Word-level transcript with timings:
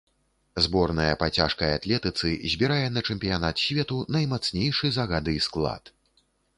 Зборная 0.65 1.11
па 1.23 1.27
цяжкай 1.41 1.75
атлетыцы 1.81 2.33
збірае 2.55 2.81
на 2.97 3.05
чэмпіянат 3.07 3.55
свету 3.67 4.01
наймацнейшы 4.19 4.87
за 5.01 5.11
гады 5.17 5.41
склад. 5.51 5.99